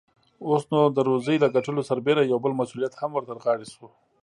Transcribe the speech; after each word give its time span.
اوس، 0.47 0.63
نو 0.71 0.79
د 0.95 0.99
روزۍ 1.09 1.35
له 1.43 1.47
ګټلو 1.55 1.81
سربېره 1.89 2.21
يو 2.31 2.37
بل 2.43 2.51
مسئوليت 2.59 2.93
هم 2.99 3.11
ور 3.13 3.23
ترغاړې 3.29 3.67
شو. 3.73 3.87